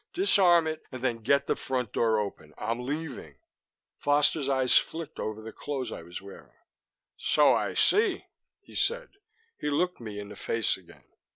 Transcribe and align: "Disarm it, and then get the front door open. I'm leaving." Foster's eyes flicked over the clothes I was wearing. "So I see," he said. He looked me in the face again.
"Disarm 0.13 0.65
it, 0.65 0.81
and 0.91 1.03
then 1.03 1.19
get 1.19 1.45
the 1.45 1.55
front 1.55 1.93
door 1.93 2.17
open. 2.19 2.55
I'm 2.57 2.79
leaving." 2.79 3.35
Foster's 3.99 4.49
eyes 4.49 4.75
flicked 4.75 5.19
over 5.19 5.43
the 5.43 5.51
clothes 5.53 5.91
I 5.91 6.01
was 6.01 6.23
wearing. 6.23 6.57
"So 7.17 7.53
I 7.53 7.75
see," 7.75 8.25
he 8.61 8.73
said. 8.73 9.09
He 9.59 9.69
looked 9.69 9.99
me 9.99 10.17
in 10.17 10.29
the 10.29 10.35
face 10.35 10.75
again. 10.75 11.03